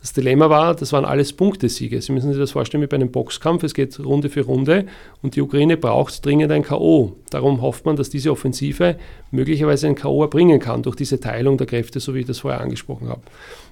[0.00, 2.00] Das Dilemma war, das waren alles Punktesiege.
[2.00, 3.64] Sie müssen sich das vorstellen wie bei einem Boxkampf.
[3.64, 4.86] Es geht Runde für Runde
[5.22, 7.16] und die Ukraine braucht dringend ein K.O.
[7.30, 8.96] Darum hofft man, dass diese Offensive
[9.30, 10.22] möglicherweise ein K.O.
[10.22, 13.22] erbringen kann durch diese Teilung der Kräfte, so wie ich das vorher angesprochen habe.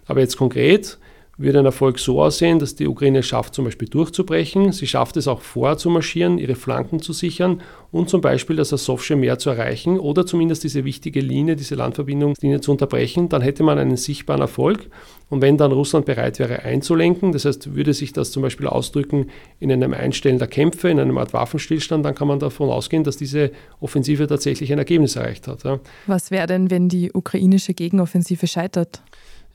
[0.06, 0.98] Aber jetzt konkret,
[1.38, 4.72] würde ein Erfolg so aussehen, dass die Ukraine schafft, zum Beispiel durchzubrechen.
[4.72, 7.60] Sie schafft es auch vorzumarschieren, ihre Flanken zu sichern
[7.92, 12.60] und zum Beispiel das Asowsche Meer zu erreichen oder zumindest diese wichtige Linie, diese Landverbindungslinie
[12.60, 13.28] zu unterbrechen.
[13.28, 14.88] Dann hätte man einen sichtbaren Erfolg.
[15.28, 19.26] Und wenn dann Russland bereit wäre einzulenken, das heißt, würde sich das zum Beispiel ausdrücken
[19.58, 23.16] in einem Einstellen der Kämpfe, in einem Art Waffenstillstand, dann kann man davon ausgehen, dass
[23.16, 25.64] diese Offensive tatsächlich ein Ergebnis erreicht hat.
[26.06, 29.02] Was wäre denn, wenn die ukrainische Gegenoffensive scheitert?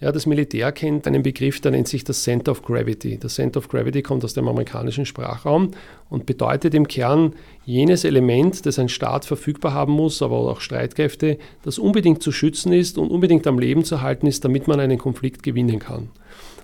[0.01, 3.19] Ja, das Militär kennt einen Begriff, der nennt sich das Center of Gravity.
[3.19, 5.69] Das Center of Gravity kommt aus dem amerikanischen Sprachraum
[6.09, 7.33] und bedeutet im Kern
[7.65, 12.73] jenes Element, das ein Staat verfügbar haben muss, aber auch Streitkräfte, das unbedingt zu schützen
[12.73, 16.09] ist und unbedingt am Leben zu halten ist, damit man einen Konflikt gewinnen kann.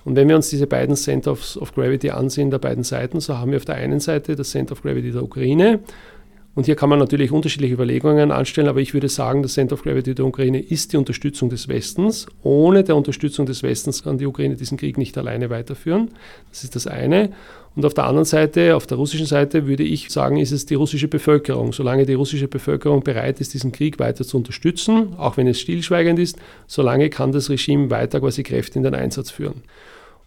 [0.04, 3.52] Und wenn wir uns diese beiden Center of Gravity ansehen, der beiden Seiten, so haben
[3.52, 5.82] wir auf der einen Seite das Center of Gravity der Ukraine
[6.58, 9.84] und hier kann man natürlich unterschiedliche Überlegungen anstellen, aber ich würde sagen, das Center of
[9.84, 12.26] Gravity der Ukraine ist die Unterstützung des Westens.
[12.42, 16.10] Ohne der Unterstützung des Westens kann die Ukraine diesen Krieg nicht alleine weiterführen.
[16.50, 17.30] Das ist das eine.
[17.76, 20.74] Und auf der anderen Seite, auf der russischen Seite, würde ich sagen, ist es die
[20.74, 21.74] russische Bevölkerung.
[21.74, 26.18] Solange die russische Bevölkerung bereit ist, diesen Krieg weiter zu unterstützen, auch wenn es stillschweigend
[26.18, 29.62] ist, solange kann das Regime weiter quasi Kräfte in den Einsatz führen.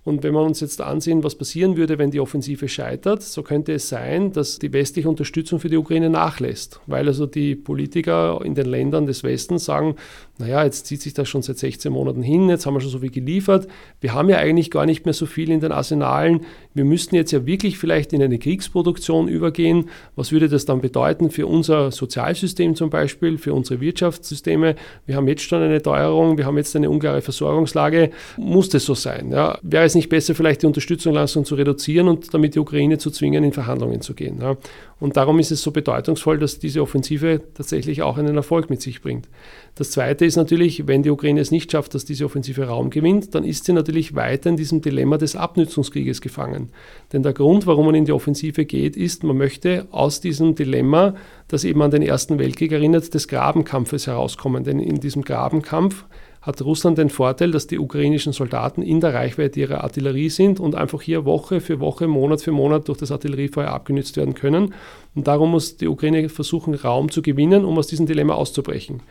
[0.02, 3.74] Und wenn wir uns jetzt ansehen, was passieren würde, wenn die Offensive scheitert, so könnte
[3.74, 8.54] es sein, dass die westliche Unterstützung für die Ukraine nachlässt, weil also die Politiker in
[8.54, 9.96] den Ländern des Westens sagen,
[10.40, 12.98] naja, jetzt zieht sich das schon seit 16 Monaten hin, jetzt haben wir schon so
[12.98, 13.68] viel geliefert,
[14.00, 16.40] wir haben ja eigentlich gar nicht mehr so viel in den Arsenalen,
[16.74, 19.88] wir müssten jetzt ja wirklich vielleicht in eine Kriegsproduktion übergehen.
[20.16, 24.76] Was würde das dann bedeuten für unser Sozialsystem zum Beispiel, für unsere Wirtschaftssysteme?
[25.06, 28.10] Wir haben jetzt schon eine Teuerung, wir haben jetzt eine unklare Versorgungslage.
[28.36, 29.30] Muss das so sein?
[29.30, 29.58] Ja?
[29.62, 33.44] Wäre es nicht besser, vielleicht die Unterstützungsleistung zu reduzieren und damit die Ukraine zu zwingen,
[33.44, 34.38] in Verhandlungen zu gehen?
[34.40, 34.56] Ja?
[35.00, 39.00] Und darum ist es so bedeutungsvoll, dass diese Offensive tatsächlich auch einen Erfolg mit sich
[39.00, 39.28] bringt.
[39.74, 43.34] Das Zweite ist natürlich, wenn die Ukraine es nicht schafft, dass diese Offensive Raum gewinnt,
[43.34, 46.70] dann ist sie natürlich weiter in diesem Dilemma des Abnützungskrieges gefangen.
[47.12, 51.14] Denn der Grund, warum man in die Offensive geht, ist, man möchte aus diesem Dilemma,
[51.48, 54.64] das eben an den Ersten Weltkrieg erinnert, des Grabenkampfes herauskommen.
[54.64, 56.04] Denn in diesem Grabenkampf
[56.42, 60.74] hat Russland den Vorteil, dass die ukrainischen Soldaten in der Reichweite ihrer Artillerie sind und
[60.74, 64.74] einfach hier Woche für Woche, Monat für Monat durch das Artilleriefeuer abgenützt werden können.
[65.14, 69.02] Und darum muss die Ukraine versuchen, Raum zu gewinnen, um aus diesem Dilemma auszubrechen.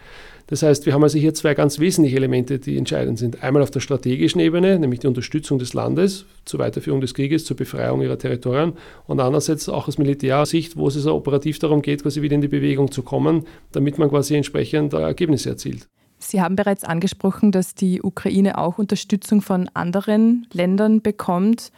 [0.49, 3.43] Das heißt, wir haben also hier zwei ganz wesentliche Elemente, die entscheidend sind.
[3.43, 7.55] Einmal auf der strategischen Ebene, nämlich die Unterstützung des Landes zur Weiterführung des Krieges, zur
[7.55, 8.73] Befreiung ihrer Territorien
[9.05, 12.47] und andererseits auch aus Militärsicht, wo es also operativ darum geht, quasi wieder in die
[12.47, 15.87] Bewegung zu kommen, damit man quasi entsprechend Ergebnisse erzielt.
[16.17, 21.71] Sie haben bereits angesprochen, dass die Ukraine auch Unterstützung von anderen Ländern bekommt.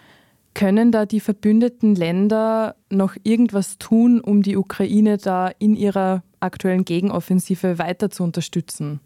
[0.53, 6.85] Können da die verbündeten Länder noch irgendwas tun, um die Ukraine da in ihrer aktuellen
[6.85, 8.99] Gegenoffensive weiter zu unterstützen?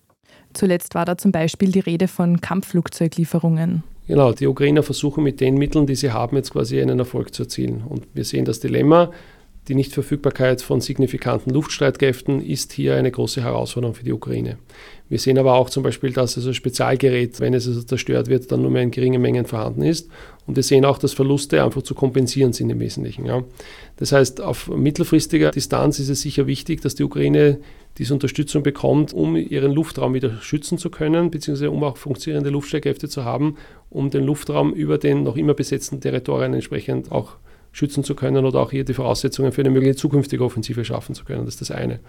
[0.53, 3.83] Zuletzt war da zum Beispiel die Rede von Kampfflugzeuglieferungen.
[4.07, 7.43] Genau, die Ukrainer versuchen mit den Mitteln, die sie haben, jetzt quasi einen Erfolg zu
[7.43, 7.83] erzielen.
[7.87, 9.11] Und wir sehen das Dilemma,
[9.67, 14.57] die Nichtverfügbarkeit von signifikanten Luftstreitkräften ist hier eine große Herausforderung für die Ukraine.
[15.09, 18.61] Wir sehen aber auch zum Beispiel, dass also Spezialgerät, wenn es also zerstört wird, dann
[18.61, 20.09] nur mehr in geringen Mengen vorhanden ist.
[20.45, 23.25] Und wir sehen auch, dass Verluste einfach zu kompensieren sind im Wesentlichen.
[23.25, 23.43] Ja.
[23.97, 27.59] Das heißt, auf mittelfristiger Distanz ist es sicher wichtig, dass die Ukraine
[27.97, 33.07] diese Unterstützung bekommt, um ihren Luftraum wieder schützen zu können, beziehungsweise um auch funktionierende Luftstreitkräfte
[33.07, 33.57] zu haben,
[33.89, 37.37] um den Luftraum über den noch immer besetzten Territorien entsprechend auch
[37.75, 41.25] schützen zu können oder auch hier die Voraussetzungen für eine mögliche zukünftige Offensive schaffen zu
[41.25, 41.43] können.
[41.43, 41.99] Das ist das eine.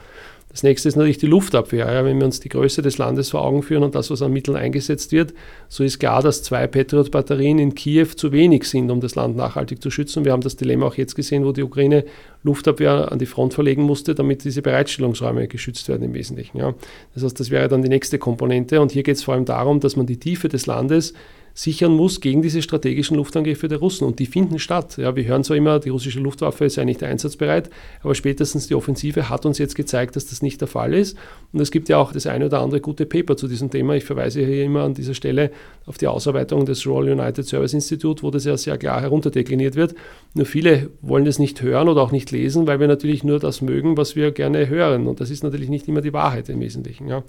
[0.49, 1.93] Das nächste ist natürlich die Luftabwehr.
[1.93, 4.33] Ja, wenn wir uns die Größe des Landes vor Augen führen und das, was an
[4.33, 5.35] Mitteln eingesetzt wird,
[5.69, 9.83] so ist klar, dass zwei Patriot-Batterien in Kiew zu wenig sind, um das Land nachhaltig
[9.83, 10.25] zu schützen.
[10.25, 12.05] Wir haben das Dilemma auch jetzt gesehen, wo die Ukraine
[12.45, 16.59] Luftabwehr an die Front verlegen musste, damit diese Bereitstellungsräume geschützt werden im Wesentlichen.
[16.59, 16.75] Ja.
[17.15, 18.81] Das heißt, das wäre dann die nächste Komponente.
[18.81, 21.13] Und hier geht es vor allem darum, dass man die Tiefe des Landes
[21.57, 24.07] sichern muss gegen diese strategischen Luftangriffe der Russen.
[24.07, 24.99] Und die finden statt.
[24.99, 27.71] Ja, wir hören zwar immer, die russische Luftwaffe sei nicht einsatzbereit,
[28.03, 31.17] aber spätestens die Offensive hat uns jetzt gezeigt, dass das nicht der Fall ist.
[31.55, 33.95] Und es gibt ja auch das eine oder andere gute Paper zu diesem Thema.
[33.95, 35.51] Ich verweise hier immer an dieser Stelle
[35.87, 39.95] auf die Ausarbeitung des Royal United Service Institute, wo das ja sehr klar herunterdekliniert wird.
[40.35, 43.63] Nur viele wollen das nicht hören oder auch nicht lesen, weil wir natürlich nur das
[43.63, 45.07] mögen, was wir gerne hören.
[45.07, 47.09] Und das ist natürlich nicht immer die Wahrheit im Wesentlichen.
[47.09, 47.23] Ja.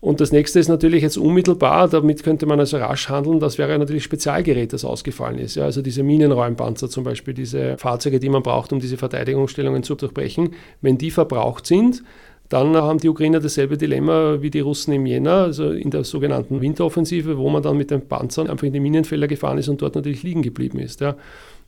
[0.00, 3.78] Und das nächste ist natürlich jetzt unmittelbar, damit könnte man also rasch handeln, das wäre
[3.78, 5.56] natürlich Spezialgerät, das ausgefallen ist.
[5.56, 9.96] Ja, also diese Minenräumpanzer zum Beispiel, diese Fahrzeuge, die man braucht, um diese Verteidigungsstellungen zu
[9.96, 12.02] durchbrechen, wenn die verbraucht sind,
[12.50, 16.60] Dann haben die Ukrainer dasselbe Dilemma wie die Russen im Jänner, also in der sogenannten
[16.60, 19.94] Winteroffensive, wo man dann mit den Panzern einfach in die Minenfelder gefahren ist und dort
[19.94, 21.00] natürlich liegen geblieben ist.
[21.00, 21.16] Ja.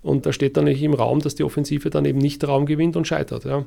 [0.03, 2.97] Und da steht dann nicht im Raum, dass die Offensive dann eben nicht Raum gewinnt
[2.97, 3.45] und scheitert.
[3.45, 3.65] Ja.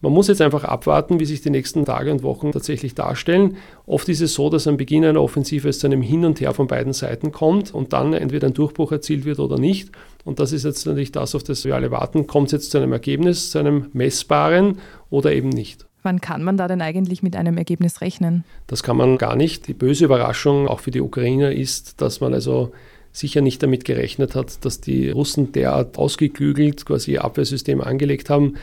[0.00, 3.56] Man muss jetzt einfach abwarten, wie sich die nächsten Tage und Wochen tatsächlich darstellen.
[3.84, 6.54] Oft ist es so, dass am Beginn einer Offensive es zu einem Hin und Her
[6.54, 9.90] von beiden Seiten kommt und dann entweder ein Durchbruch erzielt wird oder nicht.
[10.24, 12.28] Und das ist jetzt natürlich das, auf das wir alle warten.
[12.28, 14.78] Kommt es jetzt zu einem Ergebnis, zu einem messbaren
[15.10, 15.86] oder eben nicht?
[16.04, 18.44] Wann kann man da denn eigentlich mit einem Ergebnis rechnen?
[18.68, 19.66] Das kann man gar nicht.
[19.66, 22.70] Die böse Überraschung auch für die Ukrainer ist, dass man also
[23.10, 28.54] sicher nicht damit gerechnet hat, dass die Russen derart ausgeklügelt quasi ihr Abwehrsystem angelegt haben,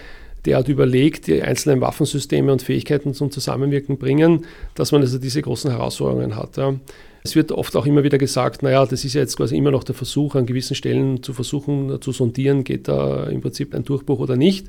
[0.45, 5.71] derart überlegt die einzelnen Waffensysteme und Fähigkeiten zum Zusammenwirken bringen, dass man also diese großen
[5.71, 6.57] Herausforderungen hat.
[6.57, 6.75] Ja.
[7.25, 9.83] Es wird oft auch immer wieder gesagt, naja, das ist ja jetzt quasi immer noch
[9.83, 14.19] der Versuch, an gewissen Stellen zu versuchen zu sondieren, geht da im Prinzip ein Durchbruch
[14.19, 14.67] oder nicht.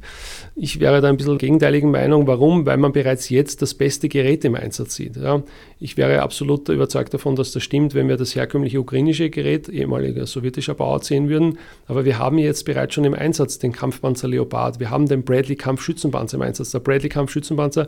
[0.54, 2.26] Ich wäre da ein bisschen gegenteiligen Meinung.
[2.26, 2.64] Warum?
[2.64, 5.16] Weil man bereits jetzt das beste Gerät im Einsatz sieht.
[5.16, 5.42] Ja.
[5.80, 10.24] Ich wäre absolut überzeugt davon, dass das stimmt, wenn wir das herkömmliche ukrainische Gerät, ehemaliger
[10.24, 11.58] sowjetischer Bauart, sehen würden.
[11.86, 14.80] Aber wir haben jetzt bereits schon im Einsatz den Kampfpanzer Leopard.
[14.80, 16.70] Wir haben den Bradley Kampfschützenpanzer im Einsatz.
[16.70, 17.86] Der Bradley Kampfschützenpanzer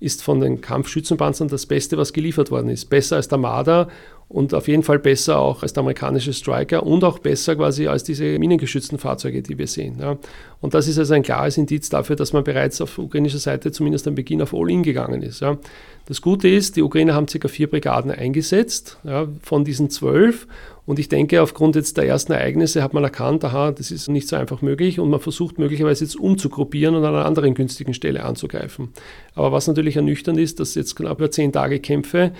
[0.00, 2.86] ist von den Kampfschützenpanzern das Beste, was geliefert worden ist.
[2.86, 3.88] Besser als der Marder
[4.30, 8.04] und auf jeden Fall besser auch als der amerikanische Striker und auch besser quasi als
[8.04, 9.96] diese minengeschützten Fahrzeuge, die wir sehen.
[10.00, 10.18] Ja.
[10.60, 14.06] Und das ist also ein klares Indiz dafür, dass man bereits auf ukrainischer Seite zumindest
[14.06, 15.40] am Beginn auf All-In gegangen ist.
[15.40, 15.58] Ja.
[16.06, 17.48] Das Gute ist, die Ukrainer haben ca.
[17.48, 20.46] vier Brigaden eingesetzt ja, von diesen zwölf
[20.86, 24.28] und ich denke, aufgrund jetzt der ersten Ereignisse hat man erkannt, aha, das ist nicht
[24.28, 28.22] so einfach möglich und man versucht möglicherweise jetzt umzugruppieren und an einer anderen günstigen Stelle
[28.24, 28.90] anzugreifen.
[29.34, 32.30] Aber was natürlich ernüchternd ist, dass jetzt knapp über zehn Tage Kämpfe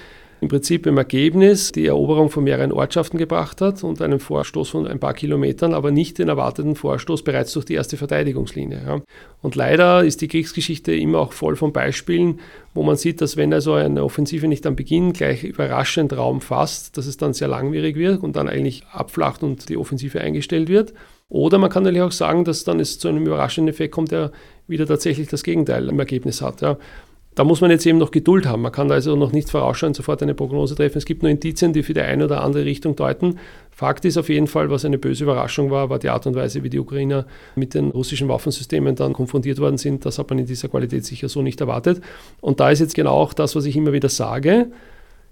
[0.40, 4.86] im Prinzip im Ergebnis die Eroberung von mehreren Ortschaften gebracht hat und einen Vorstoß von
[4.86, 8.82] ein paar Kilometern, aber nicht den erwarteten Vorstoß bereits durch die erste Verteidigungslinie.
[8.86, 9.00] Ja.
[9.42, 12.40] Und leider ist die Kriegsgeschichte immer auch voll von Beispielen,
[12.74, 16.96] wo man sieht, dass wenn also eine Offensive nicht am Beginn gleich überraschend Raum fasst,
[16.96, 20.94] dass es dann sehr langwierig wird und dann eigentlich abflacht und die Offensive eingestellt wird.
[21.28, 24.32] Oder man kann natürlich auch sagen, dass dann es zu einem überraschenden Effekt kommt, der
[24.66, 26.60] wieder tatsächlich das Gegenteil im Ergebnis hat.
[26.60, 26.76] Ja.
[27.36, 28.62] Da muss man jetzt eben noch Geduld haben.
[28.62, 30.98] Man kann da also noch nicht vorausschauen, sofort eine Prognose treffen.
[30.98, 33.38] Es gibt nur Indizien, die für die eine oder andere Richtung deuten.
[33.70, 36.64] Fakt ist auf jeden Fall, was eine böse Überraschung war, war die Art und Weise,
[36.64, 40.04] wie die Ukrainer mit den russischen Waffensystemen dann konfrontiert worden sind.
[40.04, 42.02] Das hat man in dieser Qualität sicher so nicht erwartet.
[42.40, 44.72] Und da ist jetzt genau auch das, was ich immer wieder sage.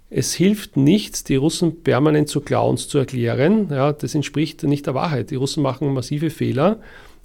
[0.09, 3.67] Es hilft nichts, die Russen permanent zu Clowns zu erklären.
[3.69, 5.29] Ja, das entspricht nicht der Wahrheit.
[5.29, 6.79] Die Russen machen massive Fehler.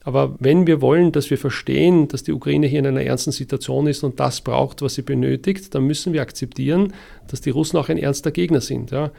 [0.04, 3.86] Aber wenn wir wollen, dass wir verstehen, dass die Ukraine hier in einer ernsten Situation
[3.86, 6.92] ist und das braucht, was sie benötigt, dann müssen wir akzeptieren,
[7.26, 8.90] dass die Russen auch ein ernster Gegner sind.
[8.90, 9.10] Ja.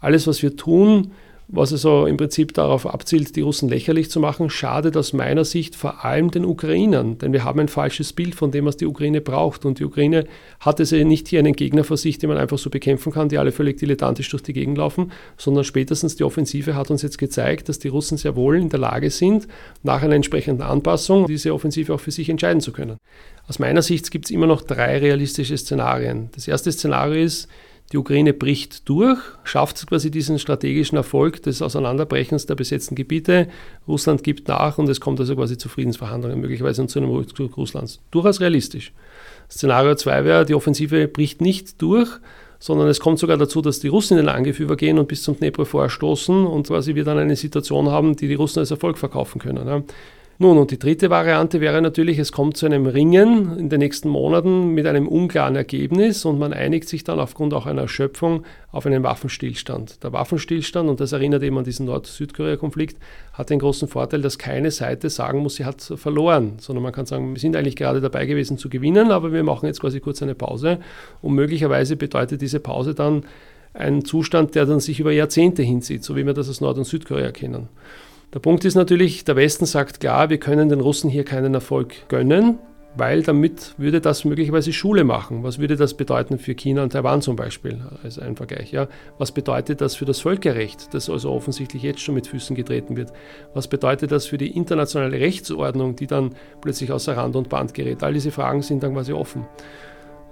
[0.00, 1.12] Alles, was wir tun,
[1.52, 5.76] was also im Prinzip darauf abzielt, die Russen lächerlich zu machen, schadet aus meiner Sicht
[5.76, 7.18] vor allem den Ukrainern.
[7.18, 9.66] Denn wir haben ein falsches Bild von dem, was die Ukraine braucht.
[9.66, 10.24] Und die Ukraine
[10.60, 13.28] hat es ja nicht hier einen Gegner vor sich, den man einfach so bekämpfen kann,
[13.28, 17.18] die alle völlig dilettantisch durch die Gegend laufen, sondern spätestens die Offensive hat uns jetzt
[17.18, 19.46] gezeigt, dass die Russen sehr wohl in der Lage sind,
[19.82, 22.96] nach einer entsprechenden Anpassung diese Offensive auch für sich entscheiden zu können.
[23.46, 26.30] Aus meiner Sicht gibt es immer noch drei realistische Szenarien.
[26.34, 27.48] Das erste Szenario ist,
[27.92, 33.48] die Ukraine bricht durch, schafft quasi diesen strategischen Erfolg des Auseinanderbrechens der besetzten Gebiete.
[33.86, 37.56] Russland gibt nach und es kommt also quasi zu Friedensverhandlungen möglicherweise und zu einem Rückzug
[37.56, 38.00] Russlands.
[38.10, 38.92] Durchaus realistisch.
[39.50, 42.08] Szenario 2 wäre, die Offensive bricht nicht durch,
[42.58, 45.36] sondern es kommt sogar dazu, dass die Russen in den Angriff übergehen und bis zum
[45.36, 49.38] Dnepr vorstoßen und quasi wir dann eine Situation haben, die die Russen als Erfolg verkaufen
[49.38, 49.84] können.
[50.38, 54.08] Nun, und die dritte Variante wäre natürlich, es kommt zu einem Ringen in den nächsten
[54.08, 58.86] Monaten mit einem unklaren Ergebnis und man einigt sich dann aufgrund auch einer Erschöpfung auf
[58.86, 60.02] einen Waffenstillstand.
[60.02, 62.96] Der Waffenstillstand, und das erinnert eben an diesen Nord-Südkorea-Konflikt,
[63.34, 67.06] hat den großen Vorteil, dass keine Seite sagen muss, sie hat verloren, sondern man kann
[67.06, 70.22] sagen, wir sind eigentlich gerade dabei gewesen zu gewinnen, aber wir machen jetzt quasi kurz
[70.22, 70.78] eine Pause
[71.20, 73.24] und möglicherweise bedeutet diese Pause dann
[73.74, 76.84] einen Zustand, der dann sich über Jahrzehnte hinzieht, so wie wir das aus Nord- und
[76.84, 77.68] Südkorea kennen.
[78.34, 82.08] Der Punkt ist natürlich, der Westen sagt klar, wir können den Russen hier keinen Erfolg
[82.08, 82.58] gönnen,
[82.96, 85.42] weil damit würde das möglicherweise Schule machen.
[85.42, 88.72] Was würde das bedeuten für China und Taiwan zum Beispiel als ein Vergleich?
[88.72, 88.88] Ja?
[89.18, 93.12] Was bedeutet das für das Völkerrecht, das also offensichtlich jetzt schon mit Füßen getreten wird?
[93.52, 98.02] Was bedeutet das für die internationale Rechtsordnung, die dann plötzlich außer Rand und Band gerät?
[98.02, 99.46] All diese Fragen sind dann quasi offen.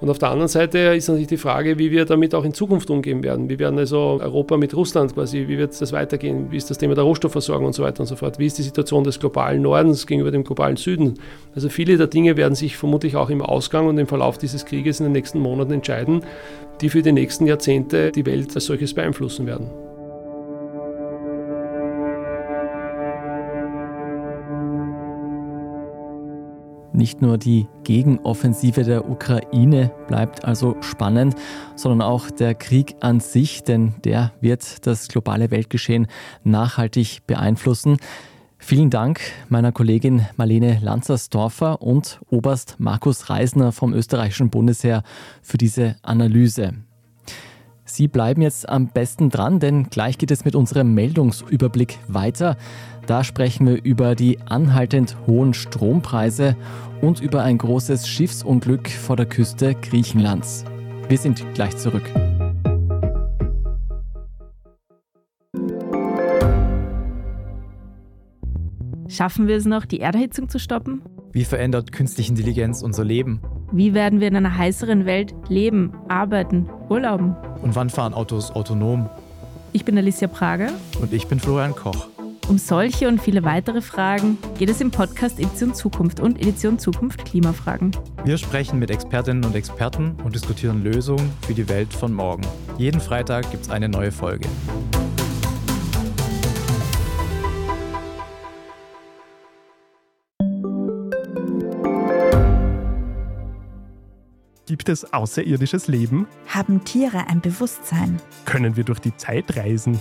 [0.00, 2.88] Und auf der anderen Seite ist natürlich die Frage, wie wir damit auch in Zukunft
[2.88, 3.50] umgehen werden.
[3.50, 6.50] Wie werden also Europa mit Russland quasi, wie wird das weitergehen?
[6.50, 8.38] Wie ist das Thema der Rohstoffversorgung und so weiter und so fort?
[8.38, 11.14] Wie ist die Situation des globalen Nordens gegenüber dem globalen Süden?
[11.54, 15.00] Also viele der Dinge werden sich vermutlich auch im Ausgang und im Verlauf dieses Krieges
[15.00, 16.22] in den nächsten Monaten entscheiden,
[16.80, 19.66] die für die nächsten Jahrzehnte die Welt als solches beeinflussen werden.
[27.00, 31.34] Nicht nur die Gegenoffensive der Ukraine bleibt also spannend,
[31.74, 36.08] sondern auch der Krieg an sich, denn der wird das globale Weltgeschehen
[36.44, 37.96] nachhaltig beeinflussen.
[38.58, 45.02] Vielen Dank meiner Kollegin Marlene Lanzersdorfer und Oberst Markus Reisner vom österreichischen Bundesheer
[45.40, 46.74] für diese Analyse.
[47.86, 52.58] Sie bleiben jetzt am besten dran, denn gleich geht es mit unserem Meldungsüberblick weiter.
[53.10, 56.54] Da sprechen wir über die anhaltend hohen Strompreise
[57.00, 60.64] und über ein großes Schiffsunglück vor der Küste Griechenlands.
[61.08, 62.04] Wir sind gleich zurück.
[69.08, 71.02] Schaffen wir es noch, die Erderhitzung zu stoppen?
[71.32, 73.40] Wie verändert künstliche Intelligenz unser Leben?
[73.72, 77.34] Wie werden wir in einer heißeren Welt leben, arbeiten, urlauben?
[77.60, 79.10] Und wann fahren Autos autonom?
[79.72, 80.70] Ich bin Alicia Prager.
[81.00, 82.06] Und ich bin Florian Koch.
[82.50, 87.24] Um solche und viele weitere Fragen geht es im Podcast Edition Zukunft und Edition Zukunft
[87.24, 87.92] Klimafragen.
[88.24, 92.42] Wir sprechen mit Expertinnen und Experten und diskutieren Lösungen für die Welt von morgen.
[92.76, 94.48] Jeden Freitag gibt es eine neue Folge.
[104.66, 106.26] Gibt es außerirdisches Leben?
[106.48, 108.20] Haben Tiere ein Bewusstsein?
[108.44, 110.00] Können wir durch die Zeit reisen?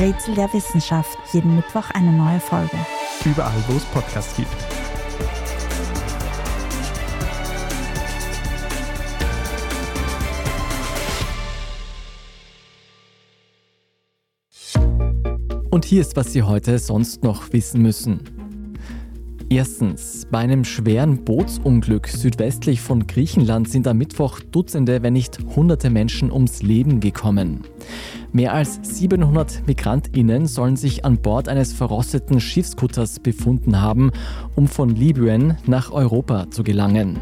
[0.00, 2.76] Rätsel der Wissenschaft, jeden Mittwoch eine neue Folge.
[3.24, 4.48] Überall, wo es Podcasts gibt.
[15.70, 18.20] Und hier ist, was Sie heute sonst noch wissen müssen.
[19.48, 25.90] Erstens, bei einem schweren Bootsunglück südwestlich von Griechenland sind am Mittwoch Dutzende, wenn nicht Hunderte
[25.90, 27.60] Menschen ums Leben gekommen.
[28.34, 34.10] Mehr als 700 Migrantinnen sollen sich an Bord eines verrosteten Schiffskutters befunden haben,
[34.56, 37.16] um von Libyen nach Europa zu gelangen.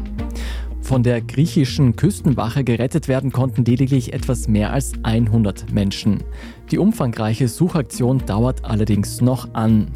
[0.81, 6.23] Von der griechischen Küstenwache gerettet werden konnten lediglich etwas mehr als 100 Menschen.
[6.71, 9.91] Die umfangreiche Suchaktion dauert allerdings noch an.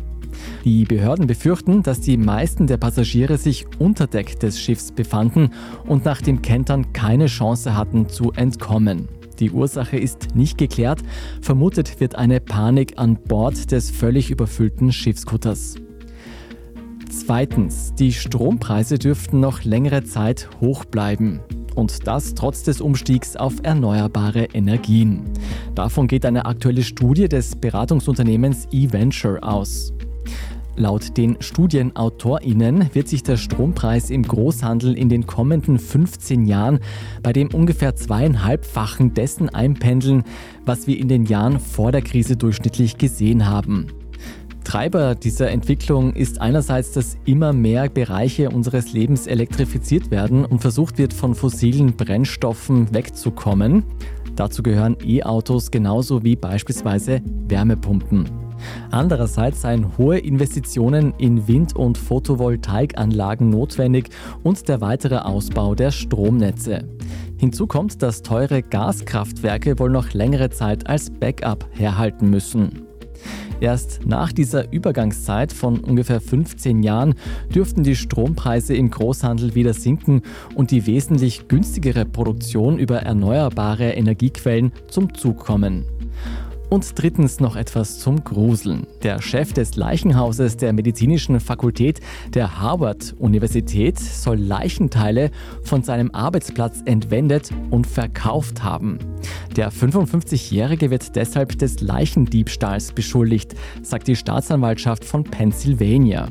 [0.66, 5.50] Die Behörden befürchten, dass die meisten der Passagiere sich unter Deck des Schiffs befanden
[5.88, 9.17] und nach dem Kentern keine Chance hatten zu entkommen.
[9.40, 11.00] Die Ursache ist nicht geklärt.
[11.42, 15.76] Vermutet wird eine Panik an Bord des völlig überfüllten Schiffskutters.
[17.10, 21.40] Zweitens, die Strompreise dürften noch längere Zeit hoch bleiben.
[21.76, 25.26] Und das trotz des Umstiegs auf erneuerbare Energien.
[25.76, 29.94] Davon geht eine aktuelle Studie des Beratungsunternehmens eVenture aus.
[30.80, 36.80] Laut den StudienautorInnen wird sich der Strompreis im Großhandel in den kommenden 15 Jahren
[37.24, 40.24] bei dem ungefähr zweieinhalbfachen dessen einpendeln,
[40.66, 43.88] was wir in den Jahren vor der Krise durchschnittlich gesehen haben.
[44.64, 51.00] Treiber dieser Entwicklung ist einerseits, dass immer mehr Bereiche unseres Lebens elektrifiziert werden und versucht
[51.00, 53.84] wird, von fossilen Brennstoffen wegzukommen.
[54.36, 58.47] Dazu gehören E-Autos genauso wie beispielsweise Wärmepumpen.
[58.92, 64.10] Andererseits seien hohe Investitionen in Wind- und Photovoltaikanlagen notwendig
[64.44, 66.88] und der weitere Ausbau der Stromnetze.
[67.38, 72.88] Hinzu kommt, dass teure Gaskraftwerke wohl noch längere Zeit als Backup herhalten müssen.
[73.60, 77.16] Erst nach dieser Übergangszeit von ungefähr 15 Jahren
[77.54, 80.22] dürften die Strompreise im Großhandel wieder sinken
[80.54, 85.86] und die wesentlich günstigere Produktion über erneuerbare Energiequellen zum Zug kommen.
[86.70, 88.88] Und drittens noch etwas zum Gruseln.
[89.02, 92.02] Der Chef des Leichenhauses der medizinischen Fakultät
[92.34, 95.32] der Harvard-Universität soll Leichenteile
[95.64, 99.00] von seinem Arbeitsplatz entwendet und verkauft haben.
[99.56, 106.28] Der 55-Jährige wird deshalb des Leichendiebstahls beschuldigt, sagt die Staatsanwaltschaft von Pennsylvania.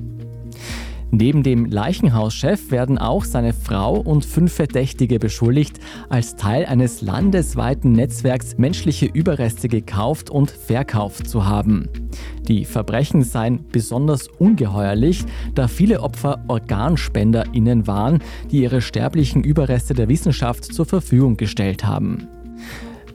[1.10, 7.92] Neben dem Leichenhauschef werden auch seine Frau und fünf Verdächtige beschuldigt, als Teil eines landesweiten
[7.92, 11.88] Netzwerks menschliche Überreste gekauft und verkauft zu haben.
[12.48, 20.08] Die Verbrechen seien besonders ungeheuerlich, da viele Opfer OrganspenderInnen waren, die ihre sterblichen Überreste der
[20.08, 22.28] Wissenschaft zur Verfügung gestellt haben.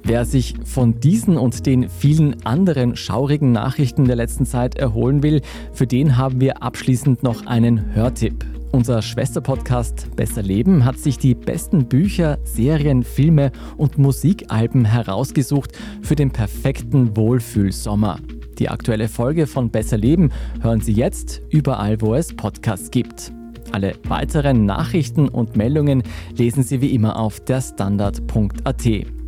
[0.03, 5.41] Wer sich von diesen und den vielen anderen schaurigen Nachrichten der letzten Zeit erholen will,
[5.73, 8.45] für den haben wir abschließend noch einen Hörtipp.
[8.71, 16.15] Unser Schwesterpodcast Besser Leben hat sich die besten Bücher, Serien, Filme und Musikalben herausgesucht für
[16.15, 18.19] den perfekten Wohlfühlsommer.
[18.59, 20.31] Die aktuelle Folge von Besser Leben
[20.61, 23.33] hören Sie jetzt überall, wo es Podcasts gibt.
[23.71, 26.03] Alle weiteren Nachrichten und Meldungen
[26.35, 29.20] lesen Sie wie immer auf derstandard.at.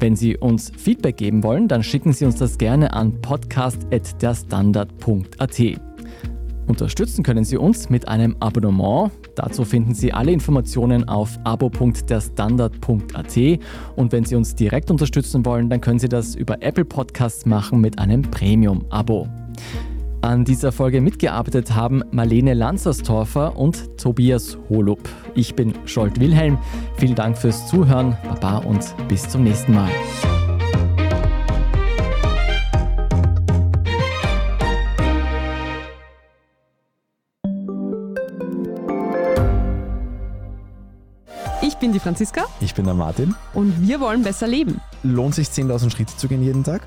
[0.00, 5.60] Wenn Sie uns Feedback geben wollen, dann schicken Sie uns das gerne an podcast.derstandard.at.
[6.66, 9.10] Unterstützen können Sie uns mit einem Abonnement.
[9.34, 13.38] Dazu finden Sie alle Informationen auf abo.derstandard.at
[13.96, 17.82] und wenn Sie uns direkt unterstützen wollen, dann können Sie das über Apple Podcasts machen
[17.82, 19.28] mit einem Premium-Abo.
[20.22, 25.08] An dieser Folge mitgearbeitet haben Marlene Lanzerstorfer und Tobias Holub.
[25.34, 26.58] Ich bin Scholt Wilhelm.
[26.98, 28.18] Vielen Dank fürs Zuhören.
[28.24, 29.88] Baba und bis zum nächsten Mal.
[41.62, 42.44] Ich bin die Franziska.
[42.60, 43.34] Ich bin der Martin.
[43.54, 44.82] Und wir wollen besser leben.
[45.02, 46.86] Lohnt sich 10.000 Schritte zu gehen jeden Tag?